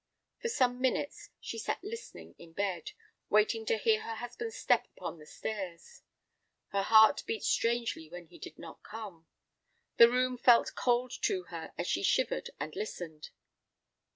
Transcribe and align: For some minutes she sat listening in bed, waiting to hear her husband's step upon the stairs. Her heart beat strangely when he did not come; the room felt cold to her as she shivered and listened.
For 0.41 0.49
some 0.49 0.81
minutes 0.81 1.29
she 1.39 1.59
sat 1.59 1.83
listening 1.83 2.33
in 2.39 2.53
bed, 2.53 2.93
waiting 3.29 3.67
to 3.67 3.77
hear 3.77 4.01
her 4.01 4.15
husband's 4.15 4.55
step 4.55 4.87
upon 4.97 5.19
the 5.19 5.27
stairs. 5.27 6.01
Her 6.69 6.81
heart 6.81 7.21
beat 7.27 7.43
strangely 7.43 8.09
when 8.09 8.25
he 8.25 8.39
did 8.39 8.57
not 8.57 8.81
come; 8.81 9.27
the 9.97 10.09
room 10.09 10.39
felt 10.39 10.73
cold 10.73 11.13
to 11.21 11.43
her 11.49 11.71
as 11.77 11.85
she 11.85 12.01
shivered 12.01 12.49
and 12.59 12.75
listened. 12.75 13.29